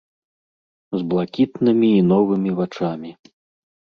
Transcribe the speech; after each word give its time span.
З 0.97 1.01
блакітнымі 1.09 1.89
і 1.97 2.01
новымі 2.13 2.51
вачамі. 2.61 3.11